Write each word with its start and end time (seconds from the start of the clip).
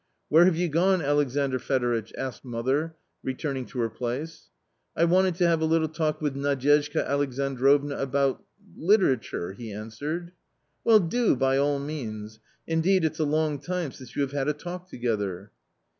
"Where 0.29 0.45
have 0.45 0.55
you 0.55 0.67
gone, 0.67 1.03
Alexandr 1.03 1.59
Fedoritch?" 1.59 2.11
asked 2.17 2.43
mother, 2.43 2.95
returning 3.23 3.67
to 3.67 3.79
her 3.81 3.89
place." 3.91 4.49
I 4.97 5.03
wanted 5.05 5.35
to 5.35 5.47
have 5.47 5.61
a 5.61 5.65
little 5.65 5.87
talk 5.89 6.21
with 6.23 6.33
Nadyezhda 6.35 7.07
Alexan 7.07 7.55
drovna— 7.55 8.01
about— 8.01 8.43
literature," 8.89 9.53
he 9.53 9.71
answered." 9.71 10.31
Well, 10.83 11.01
do 11.01 11.35
by 11.35 11.57
all 11.57 11.77
means; 11.77 12.39
indeed, 12.65 13.05
it's 13.05 13.19
a 13.19 13.25
long 13.25 13.59
time 13.59 13.91
since 13.91 14.15
you 14.15 14.23
have 14.23 14.31
had 14.31 14.47
a 14.47 14.53
talk 14.53 14.89
together." 14.89 15.51